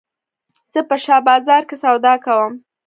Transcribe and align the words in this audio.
زه 0.73 0.79
په 0.89 0.95
شاه 1.03 1.21
بازار 1.29 1.61
کښي 1.69 1.77
سودا 1.83 2.13
کوم. 2.25 2.53